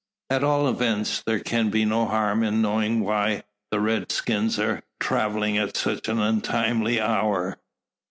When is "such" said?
5.77-6.07